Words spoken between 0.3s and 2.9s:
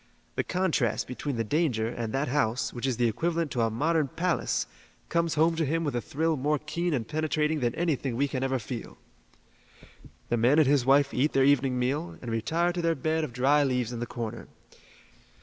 The contrast between the danger and that house, which